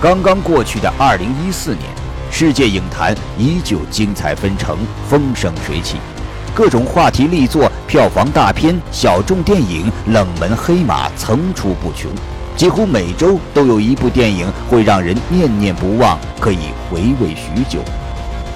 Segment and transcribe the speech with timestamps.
[0.00, 1.82] 刚刚过去的二零一四年，
[2.30, 4.78] 世界影坛依旧精彩纷呈，
[5.08, 5.96] 风生水起，
[6.54, 12.08] 各种话题力作、票房大片、小众电影、冷门黑马层出不穷，
[12.56, 17.80] 几乎每周都有一部电影会让人念念不忘，可以回味许久。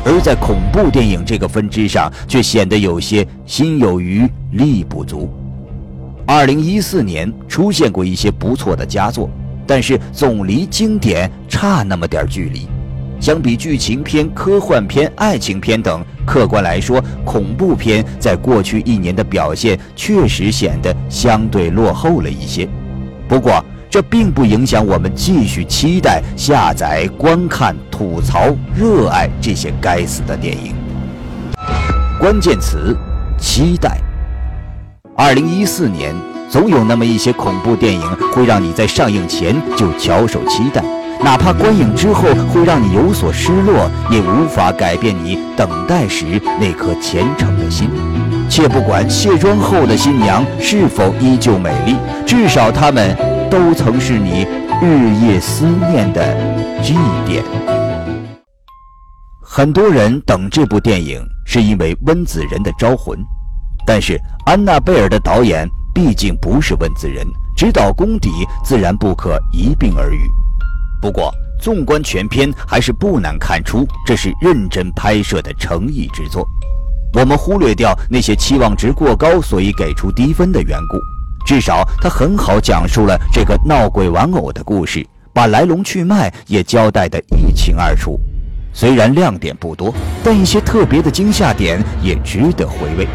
[0.04, 5.28] 而在恐怖电影这个分支上，却显得有些心有余力不足。
[6.24, 9.28] 二零一四年出现过一些不错的佳作。
[9.66, 12.68] 但是总离经典差那么点距离，
[13.20, 22.68] 相比剧情片、科幻片、爱情片等，客观来说，恐怖片在过去一年的表现确实显得相对落后了一些。
[23.28, 30.74] 不过，这并不影响我们继续期待、下载、观看、吐槽、热爱这些该死的电影。
[32.18, 32.96] 关键词：
[33.38, 33.98] 期待。
[35.16, 36.31] 二零一四年。
[36.52, 40.84] 总有那么一些恐怖电影会让你在上映前就翘首期待，
[41.24, 47.88] 哪怕观影之后会让你有所失落，也无法改变你等待时那颗虔诚的心。
[48.50, 53.16] 且不管卸妆后的新娘是否依旧美丽，至少她们
[53.50, 54.46] 都曾是你
[54.82, 56.36] 日夜思念的
[56.82, 56.92] 祭
[57.26, 57.42] 奠。
[59.40, 63.18] 很多人等这部电影是因为温子仁的招魂，
[63.86, 65.66] 但是安娜贝尔的导演。
[65.94, 67.26] 毕竟不是问子仁，
[67.56, 68.30] 指导功底
[68.64, 70.30] 自然不可一并而语。
[71.00, 76.46] 不过，纵观全片，还是不难看出这是认真拍摄的诚意之作。
[77.14, 80.96] 我们忽略掉那些期望值过高，所以给出低分的缘故。
[81.44, 88.18] 至少，他很好讲述了这个闹鬼玩偶的故事，把来龙去脉也交代得一清二楚。
[88.72, 89.92] 虽然亮点不多，
[90.24, 93.06] 但一些特别的惊吓点也值得回味。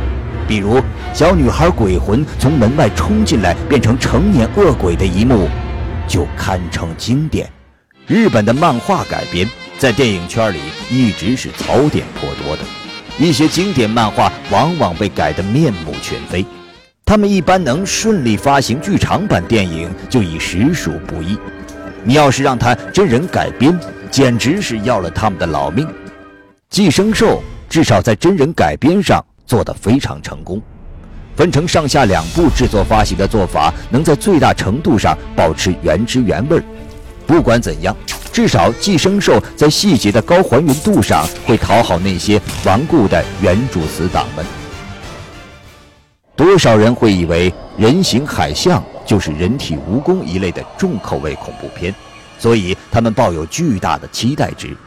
[0.48, 0.82] 比如，
[1.14, 5.50] 小女孩鬼魂从门外冲进来，变成成年恶鬼的一幕，
[6.08, 7.50] 就堪称经典。
[8.08, 9.46] 日本的漫画改编
[9.78, 12.64] 在电影圈里一直是槽点颇多的，
[13.20, 16.46] 一些经典漫画往往被改得面目全非。
[17.06, 21.38] 他们一般能顺利发行剧场版电影，就已实属不易。
[22.04, 23.78] 你要是让他真人改编，
[24.10, 25.88] 简直是要了他们的老命。
[26.70, 29.24] 寄生兽至少在真人改编上。
[29.48, 30.62] 做得非常成功，
[31.36, 36.64] 分成上下两部制作发行的做法，能在最大程度上保持原汁原味儿。
[37.26, 37.96] 不管怎样，
[38.32, 44.46] 至少《寄生兽》在细节的高还原度上会讨好那些顽固的原著死党们。
[46.36, 51.94] 多少人会以为《人形海象》就是人体蜈蚣一类的重口味恐怖片，
[52.38, 54.78] 所以他们抱有巨大的期待值。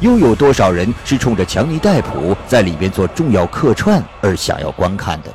[0.00, 5.34] 又有多少人是冲着强尼戴普在里边做重要客串而想要观看的？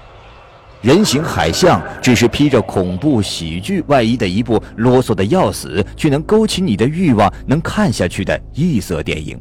[0.81, 9.39] 人形海象只是披着恐怖喜剧外衣的一部啰嗦的要死却能勾起你的欲望、能看下去的异色电影。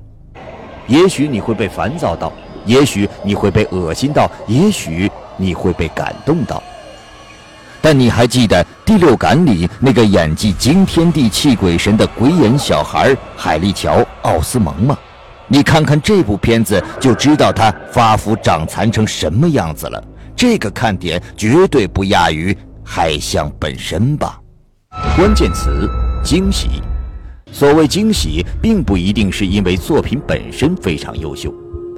[0.87, 2.33] 也许你会被烦躁到，
[2.65, 6.63] 也许你会被恶心到，也许你会被感动到。
[7.81, 14.97] 但你还记得《第六感》里那个演技惊天地泣鬼神的鬼眼小孩海利乔·奥斯蒙吗？
[15.53, 20.03] 你看看这部片子，就知道他发福长残成什么样子了。
[20.35, 24.41] 这个看点绝对不亚于海象本身吧？
[25.15, 25.87] 关键词：
[26.25, 26.81] 惊喜。
[27.53, 31.53] 所谓惊喜，并不一定是因为作品本身非常优秀。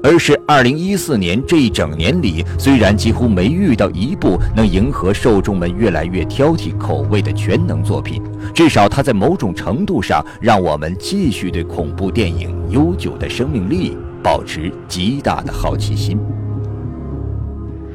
[0.05, 8.23] 而是二零一四年这一整年里，虽然几乎没遇到一部能迎合受众们越来越挑剔口味的全能作品，
[8.55, 16.19] 至少它在某种程度上让我们继续对恐怖电影悠久的生命力保持极大的好奇心。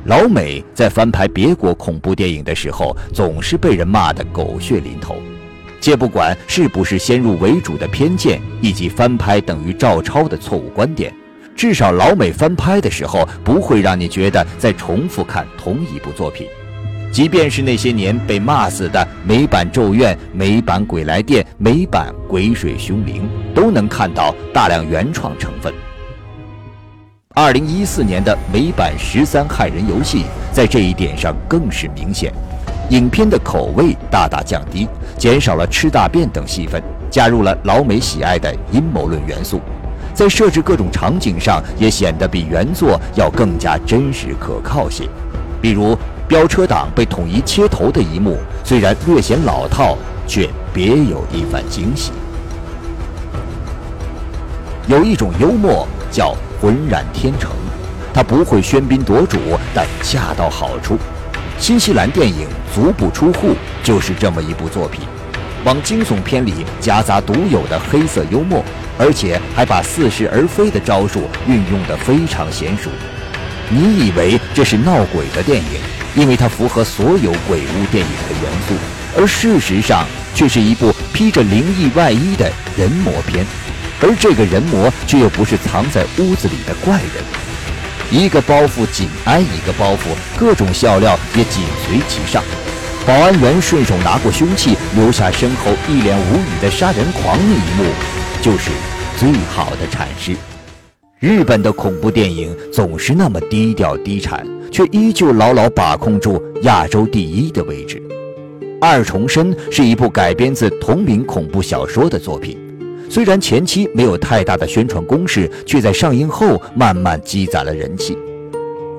[0.06, 5.18] 老美在翻拍别国恐怖电影的时候，总是被人骂得狗血淋头，
[5.80, 11.14] 且不管是不是先入为主的偏见，以及翻拍等于照抄的错误观点。
[11.60, 16.48] 至少老美翻拍的时候，不会让你觉得在重复看同一部作品。
[17.12, 25.74] 即便是那些年被骂死的美版《咒怨》、美版《鬼来电》、美版《鬼水凶灵》，都能看到大量原创成分。
[27.36, 30.20] 二零一四年的美版《十三害人游戏》
[30.54, 32.32] 在这一点上更是明显，
[32.90, 34.88] 影片的口味大大降低，
[35.18, 36.82] 减少了吃大便等戏份，
[37.12, 39.60] 加入了老美喜爱的阴谋论元素。
[40.14, 45.08] 在设置各种场景上，也显得比原作要更加真实可靠些。
[45.62, 45.98] 比如
[46.28, 49.98] 飙车党被统一切头的一幕，虽然略显老套，
[50.28, 52.12] 却别有一番惊喜。
[54.88, 57.52] 有一种幽默叫浑然天成，
[58.14, 59.38] 它不会喧宾夺主，
[59.74, 60.98] 但恰到好处。
[61.58, 63.50] 新西兰电影《足不出户》
[63.84, 65.02] 就是这么一部作品。
[65.66, 68.64] 往惊悚片里夹杂独有的黑色幽默，
[68.98, 72.90] 而且还把似是而非的招数运用得非常娴熟。
[73.70, 75.80] 你以为这是闹鬼的电影，
[76.16, 78.74] 因为它符合所有鬼屋电影的元素，
[79.18, 83.46] 而事实上却是一部披着灵异外衣的人魔片，
[84.02, 87.24] 而这个人魔却又不是藏在屋子里的怪人，
[88.10, 92.42] 一个包袱紧挨一个包袱，各种笑料也紧随其上。
[93.08, 97.92] 保安员顺手拿过凶器，留下身后一脸无语的杀人狂那一幕，
[98.42, 98.70] 就是
[99.18, 100.36] 最好的阐释。
[101.20, 108.00] 日本的恐怖电影总是那么低调低产，却依旧牢牢把控住亚洲第一的位置。
[108.80, 112.58] 《二重身》是一部改编自同名恐怖小说的作品，
[113.10, 118.18] 虽然前期没有太大的宣传攻势，却在上映后慢慢积攒了人气。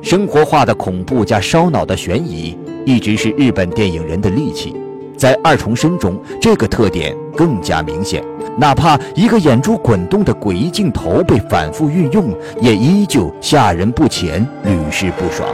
[0.02, 4.76] 生活化的恐怖加烧脑的悬疑，一直是日本电影人的利器。
[5.16, 8.24] 在《二重身》中，这个特点更加明显。
[8.56, 15.48] 哪怕一个眼珠滚动的诡异镜头被反复运用，也依旧吓人不浅，屡试不爽。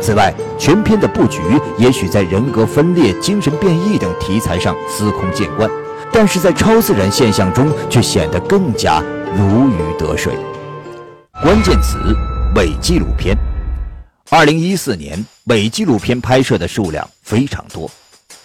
[0.00, 1.40] 此外，全片的布局
[1.78, 5.68] 也许在人格分裂、精神变异等题材上司空见惯，
[6.12, 9.02] 但是在超自然现象中却显得更加
[9.34, 10.34] 如鱼得水。
[11.42, 11.98] 关键词：
[12.54, 13.34] 伪纪录片。
[14.36, 17.88] 二零一四年，伪纪录片拍摄的数量非常多，《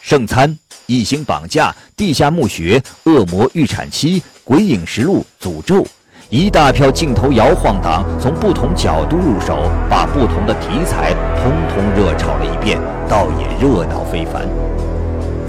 [0.02, 0.48] 圣餐》。
[0.86, 5.84] 异星绑架、地下墓穴、恶魔预产期、鬼影实录、诅咒，
[6.30, 14.48] 一大票镜头摇晃党从不同角度入手，把不同的题材通通热炒了一遍，倒也热闹非凡。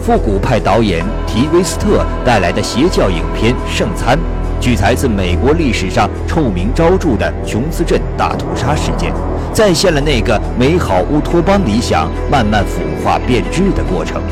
[0.02, 4.19] 复古派导演提维斯特带来的邪教影片《圣餐》，
[4.58, 9.12] 取材自美国历史上臭名昭著的琼斯镇大屠杀事件，
[9.52, 14.23] 再现了那个美好乌托邦理想慢慢腐化变质的过程。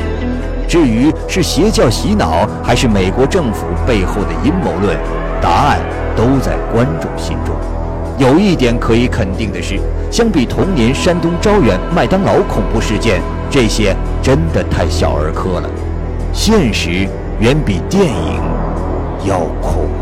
[0.67, 4.95] 至于是邪教洗脑，还是美国政府背后的阴谋论，
[5.41, 5.79] 答案
[6.15, 7.55] 都在观众心中。
[8.19, 9.79] 有一点可以肯定的是，
[10.11, 15.69] 相比同年山东招远麦当劳恐怖事件，这些真的太小儿科了。
[16.31, 17.07] 现实
[17.39, 18.41] 远比电影
[19.25, 19.98] 要恐怖。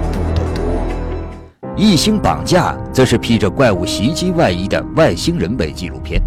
[1.77, 6.19] 异星绑架则是披着怪物袭击外衣的外星人伪纪录片，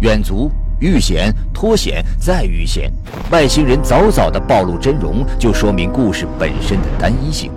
[0.00, 0.50] 远足。
[0.80, 2.92] 遇险脱险再遇险，
[3.30, 7.50] 外星人早早的暴露真容，就说明故事本身的单一性。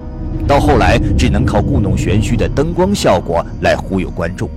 [0.47, 4.47] 到后来，只能靠故弄玄虚的灯光效果来忽悠观众，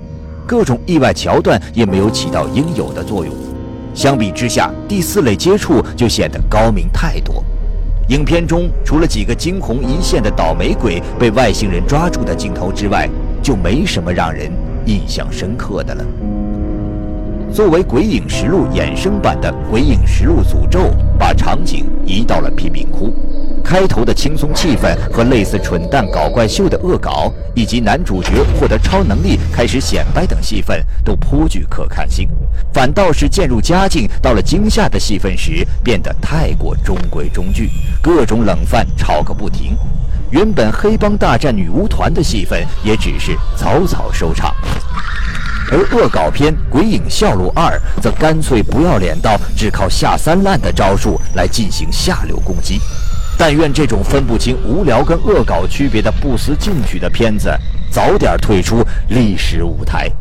[0.46, 3.34] 各种意外桥段也没有起到应有的作用。
[3.94, 7.42] 相比之下，第四类接触就显得高明太多。
[8.10, 13.08] 影片中除了几个惊鸿一现的倒霉鬼被外星人抓住的镜头之外，
[13.40, 14.50] 就没什么让人
[14.84, 16.04] 印象深刻的了。
[17.52, 20.80] 作为《鬼影实录》衍生版的《鬼影实录：诅咒》，
[21.16, 23.14] 把场景移到了贫民窟。
[23.62, 32.28] 开头的轻松气氛和类似蠢蛋搞怪秀的恶搞，以及男主角获得超能力开始显摆等戏份，都颇具可看性。
[32.72, 37.70] 反倒是渐入佳境，到了惊吓的戏份时，变得太过中规中矩，
[38.02, 39.76] 各种冷饭炒个不停。
[40.30, 44.54] 原本黑帮大战女巫团的戏份，也只是草草收场。
[45.72, 52.80] 而恶搞片《鬼影笑录二》则干脆不要脸到只靠下三滥的招数来进行下流攻击。
[53.40, 57.50] 但愿这种分不清无聊跟恶搞区别的不思进取的片子
[57.90, 60.12] 早点退出历史舞台。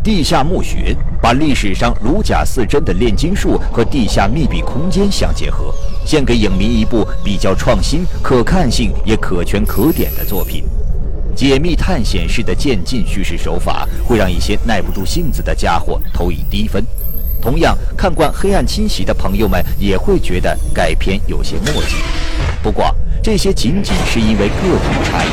[0.00, 5.74] 地下墓穴把历史上如假似真的炼金术和地下密闭空间相结合，
[6.06, 10.62] 献给影迷一部比较创新、可看性也可圈可点的作品。
[11.34, 16.84] 解密探险式的渐进叙事手法，会让一些耐不住性子的家伙投以低分。
[17.42, 21.96] 同样看惯《黑暗侵袭》的朋友们，也会觉得该片有些墨迹。
[22.62, 25.28] 不过，这些仅仅是因为个体差异。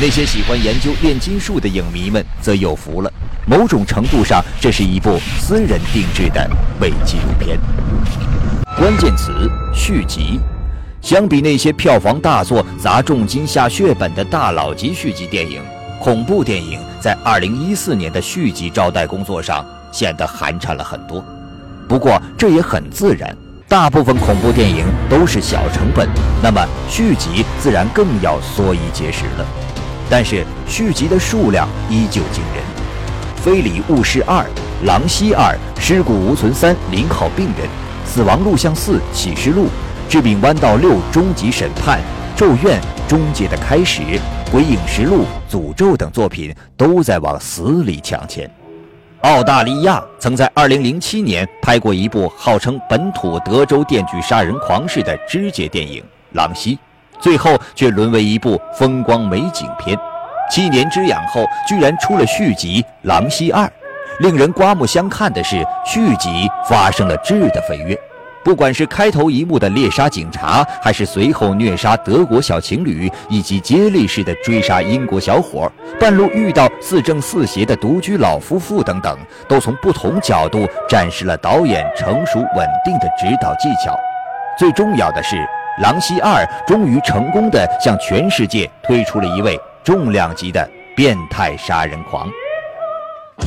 [0.00, 3.10] 那些喜欢研究炼金术的影迷们则有福了。
[3.46, 6.48] 某种程度上，这是一部私人定制的
[6.82, 7.58] 伪纪录片。
[8.76, 10.38] 关键词：续集。
[11.00, 15.62] 相比那些票房大作砸重金下血本的大佬级续集电影，
[15.98, 21.24] 恐怖电影在2014年的续集招待工作上显得寒碜了很多。
[21.88, 23.36] 不过这也很自然，
[23.68, 26.08] 大部分恐怖电影都是小成本，
[26.42, 29.46] 那么续集自然更要缩衣节食了。
[30.10, 32.62] 但是续集的数量依旧惊人，
[33.42, 34.42] 《非礼勿视二》
[34.86, 37.66] 《狼溪二》《尸骨无存三》《零号病人》
[38.06, 39.64] 《死亡录像四》《启示录》。
[40.10, 42.00] 《致命弯道六》终极审判、
[42.38, 44.00] 《咒怨》终结的开始、
[44.50, 48.50] 《鬼影实录》、《诅咒》等作品都在往死里抢钱。
[49.22, 56.00] 澳大利亚曾在2007年拍过一部号称本土德州电锯杀人狂式的肢解电影
[56.36, 56.76] 《狼溪》，
[57.18, 59.98] 最后却沦为一部风光美景片。
[60.48, 63.64] 七年之痒后，居然出了续集《狼溪二》。
[64.20, 67.98] 令人刮目相看的是，续集发生了质的飞跃。
[68.48, 83.94] 不管是开头一幕的猎杀警察，还是随后虐杀德国小情侣，以及接力式的追杀英国小伙，半路遇到似正似邪的独居老夫妇等等，都从不同角度展示了导演成熟稳定的指导技巧。
[84.58, 85.36] 最重要的是，
[85.82, 92.26] 《狼溪二》终于成功地向全世界推出了一位重量级的变态杀人狂。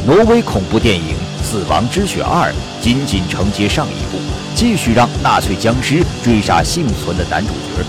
[0.06, 2.50] 挪威恐怖电影《死亡之雪二》
[2.84, 4.18] 仅仅承接上一部，
[4.56, 7.86] 继续让纳粹僵尸追杀幸存的男主角。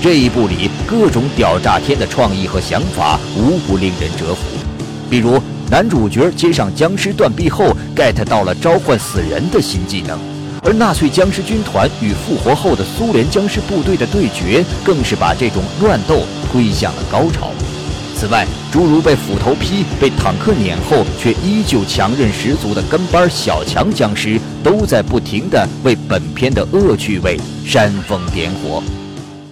[0.00, 4.40] 这一部里各种屌炸天的创意和想法无不令人折服。
[5.10, 5.38] 比如，
[5.70, 10.18] 男主角接上僵尸断臂后 get 到了召唤死人的新技能，
[10.64, 17.50] 而纳粹僵尸军团与复活后的苏联僵尸部队的对决，更是把这种乱斗推向了高潮。
[18.20, 28.82] 此外，诸如被斧头劈、被坦克碾后却依旧强韧十足的跟班小强僵尸，都在不停地为本片的恶趣味煽风点火。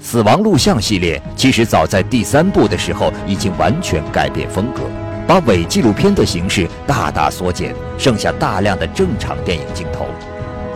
[0.02, 4.82] 死亡录像系列其实早在第三部的时候已经完全改变风格，
[5.26, 10.08] 把伪纪录片的形式大大缩减，剩下大量的正常电影镜头。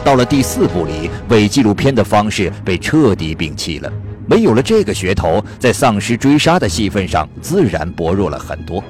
[0.02, 3.92] 到了第四部里，伪纪录片的方式被彻底摒弃了。
[4.32, 8.82] 没有了这个噱头，在丧尸追杀的戏份上自然薄弱了很多。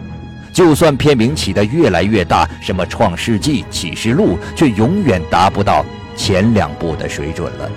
[0.53, 5.85] 就算片名起得越来越大，什么《创世纪》《启示录》，却永远达不到
[6.15, 7.69] 前两部的水准了。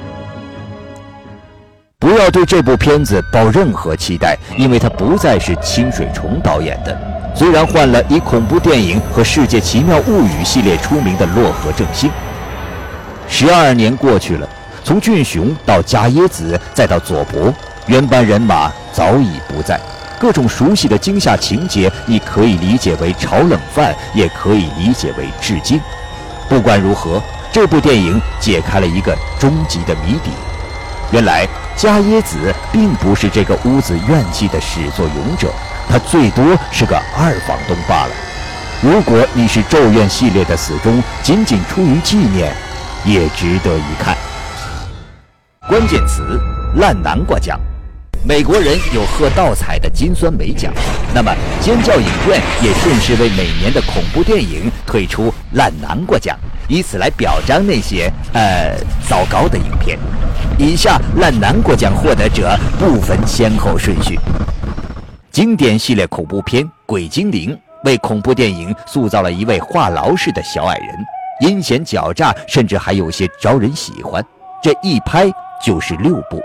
[1.97, 6.95] 不要对这部片子抱任何期待，因为它不再是清水崇导演的。
[7.35, 12.11] 虽然换了以恐怖电影和《世界奇妙物语》系列出名的洛河正幸，
[13.27, 14.47] 十二年过去了。
[14.85, 17.51] 从俊雄到加耶子，再到佐伯，
[17.87, 19.81] 原班人马早已不在。
[20.19, 25.81] 各种熟悉的惊吓情节，你可以理解为炒冷饭，也可以理解为致敬。
[26.47, 27.19] 不管如何，
[27.51, 30.29] 这部电影解开了一个终极的谜底：
[31.11, 35.51] 原来加耶子并不是这个屋子怨气的始作俑者，
[35.89, 38.11] 他最多是个二房东罢了。
[38.83, 42.55] 如果你是咒怨系列的死忠，仅仅出于纪念，
[43.03, 44.15] 也值得一看。
[45.75, 46.39] 关键词：
[46.75, 47.59] 烂南瓜奖。
[48.23, 50.73] 美国人有喝倒彩的金酸梅奖，
[51.13, 56.39] 那么尖叫影院也顺势为每年的恐怖电影推出烂南瓜奖，
[56.69, 58.73] 以此来表彰那些呃
[59.05, 59.99] 糟糕的影片。
[60.57, 64.17] 以下烂南瓜奖获得者不分先后顺序。
[65.29, 67.51] 经典系列恐怖片《鬼精灵》
[67.83, 70.87] 为恐怖电影塑造了一位话痨式的小矮人，
[71.41, 74.25] 阴险狡诈，甚至还有些招人喜欢。
[74.63, 75.29] 这一拍。
[75.65, 76.39] 就是六部，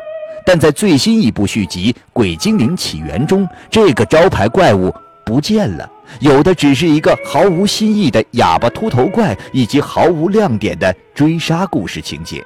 [0.47, 4.91] 但在最新一部续集《鬼精灵起源》中，这个招牌怪物
[5.27, 5.87] 不见了，
[6.21, 12.43] 有的只是一个毫无新意的哑巴秃头怪，以及毫无亮点的追杀故事情节。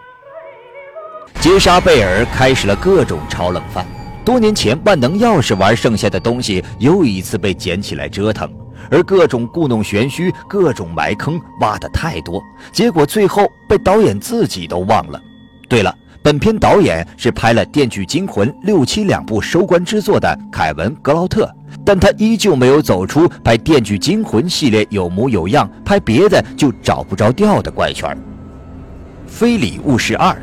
[1.40, 3.87] 杰莎贝尔开始了各种炒冷饭。
[4.25, 8.50] 多年前万能钥匙玩剩下的东西，又一次被捡起来折腾，
[8.90, 15.23] 而各种故弄玄虚、各种埋坑挖的太多，结果最后被导演自己都忘了。
[15.69, 15.95] 对了。
[16.25, 21.47] 本片导演是拍了《电锯惊魂》六七两部收官之作的凯文·格劳特，
[21.85, 28.09] 但他依旧没有走出拍《电锯惊魂》系列有模有样，拍别的就找不着调的怪圈。
[29.26, 30.31] 《非礼勿视二》，《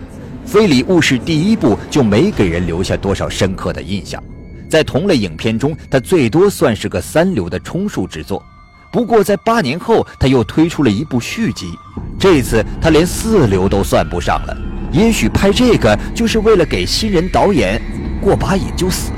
[0.46, 4.24] 非礼勿视》第一部就没给人留下多少深刻的印象，
[4.70, 8.44] 在同类影片中，它最多算是个三流的充数之作。
[8.92, 11.72] 不过在八年后，他又推出了一部续集，
[12.20, 14.56] 这次他连四流都算不上了。
[14.92, 17.82] 也许拍这个就是为了给新人导演
[18.22, 19.12] 过把瘾就死。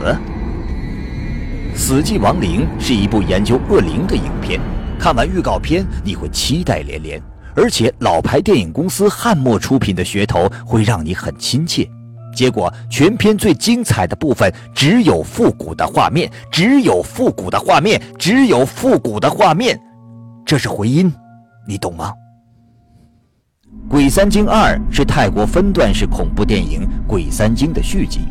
[1.76, 4.60] 《死寂亡灵》是一部研究恶灵的影片，
[5.00, 7.22] 看完预告片你会期待连连，
[7.56, 11.90] 而且老牌电影公司汉默出品的噱头会让你很亲切。
[12.36, 19.80] 结果全片最精彩的部分只有复古的画面，只有复古的画面，只有复古的画面，
[20.46, 21.12] 这是回音，
[21.68, 22.12] 你懂吗？
[23.90, 28.22] 《鬼三惊二》是泰国分段式恐怖电影《鬼三惊》的续集，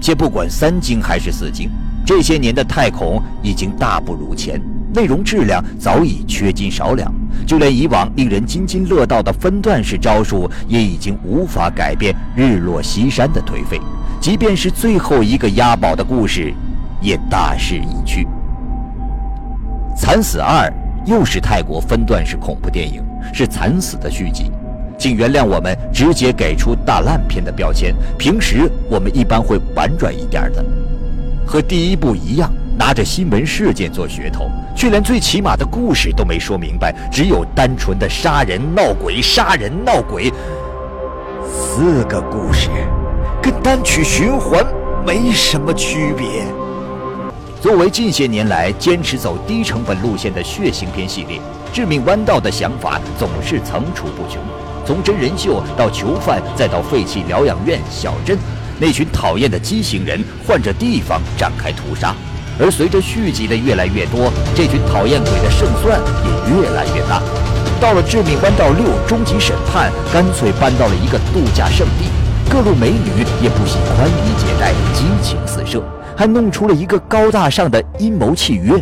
[0.00, 1.68] 且不管三惊还是四惊，
[2.06, 4.60] 这些年的泰恐已经大不如前，
[4.94, 7.12] 内容质量早已缺斤少两，
[7.44, 13.80] 就连以往令人津津乐道的分段式招数，也已经无法改变日落西山的颓废。
[14.20, 16.54] 即便是最后一个押宝的故事，
[17.00, 18.24] 也大势已去。
[19.96, 20.72] 《惨死二》
[21.10, 24.50] 又是泰国分段式恐怖电影，是惨死的续集，
[24.98, 27.94] 请原谅我们直接给出大烂片的标签。
[28.18, 30.64] 平时我们一般会婉转一点的，
[31.46, 40.32] 和第一部一样，拿着新闻事件做噱头，却连最起码的故事都没说明白，只有单纯的杀人闹鬼、杀人闹鬼。
[41.46, 42.68] 四个故事，
[43.40, 44.66] 跟单曲循环
[45.06, 46.44] 没什么区别。
[47.60, 51.38] 作为近些年来坚持走低成本路线的血腥片系列，
[51.72, 54.40] 《致命弯道》的想法总是层出不穷，
[54.88, 58.38] 从真人秀到囚犯，再到废弃疗养院、小镇，
[58.80, 62.14] 那群讨厌的畸形人换着地方展开屠杀。
[62.58, 67.20] 而随着续集的越来越多，这群讨厌鬼的胜算也越来越大。
[67.78, 72.08] 到了《致命弯道六：终极审判》，干脆搬到了一个度假胜地，
[72.48, 75.84] 各路美女也不惜宽衣解带，激情四射。
[76.16, 78.72] 还弄出了一个高大上的阴谋契约，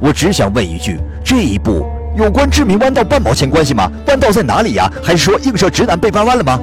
[0.00, 1.86] 我只想问一句：这一步
[2.16, 3.92] 有关致命弯道半毛钱关系吗？
[4.06, 4.90] 弯道在哪里呀？
[5.02, 6.58] 还是说映射直男被掰弯了吗？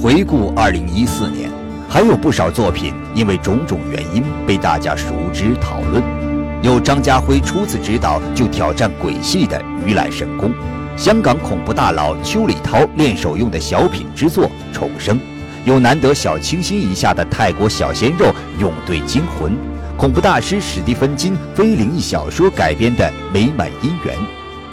[0.00, 1.50] 回顾二零一四年，
[1.88, 6.00] 还有不少作品因为种种原因被大家熟知讨论，
[6.62, 10.50] 有张家辉初次执导就挑战鬼戏的《鱼来神功》，
[10.96, 15.16] 香港恐怖大佬邱礼涛练手用的小品之作《重生》。
[15.64, 18.26] 有难得小清新一下的泰国小鲜肉
[18.60, 19.50] 《勇队惊魂》，
[20.00, 23.04] 恐怖大师史蒂芬金非灵异小说改编的
[23.34, 24.16] 《美满姻缘》，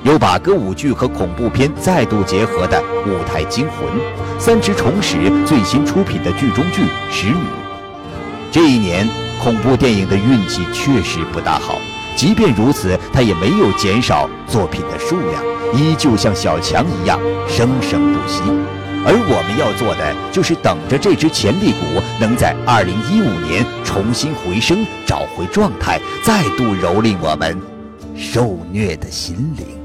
[0.03, 3.89] 有把歌舞剧和恐怖片再度结合的《舞台惊魂》，
[4.39, 6.81] 三池崇史最新出品的剧中剧
[7.11, 7.33] 《使女》。
[8.53, 9.05] 这一年
[9.43, 11.77] 恐怖电影的运气确实不大好，
[12.15, 15.43] 即便如此，它也没有减少作品的数量，
[15.73, 17.19] 依旧像小强一样
[17.49, 18.41] 生生不息。
[19.05, 27.59] 而我们要做的，就是等着这只潜力股能在二零一五年重新回升，找回状态，再度蹂躏我们
[28.15, 29.77] 受虐的心灵。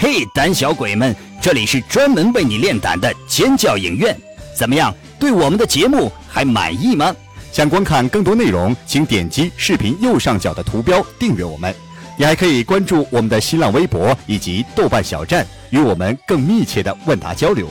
[0.00, 4.16] 嘿，胆小鬼们，这里是专门为你练胆的尖叫影院，
[4.56, 4.94] 怎么样？
[5.18, 7.12] 对我们的节目还满意吗？
[7.58, 11.74] 想观看更多内容，请点击视频右上角的图标订阅我们。
[12.16, 17.68] 你还可以关注我们的新浪微博以及豆瓣小站，与我们更密切的问答交流。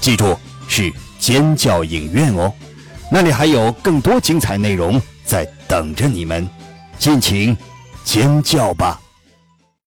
[0.00, 2.50] 记住，是尖叫影院哦，
[3.12, 6.48] 那里还有更多精彩内容在等着你们，
[6.98, 7.54] 尽情
[8.02, 8.98] 尖叫吧！